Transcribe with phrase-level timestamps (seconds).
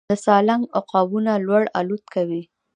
[0.09, 2.41] د سالنګ عقابونه لوړ الوت کوي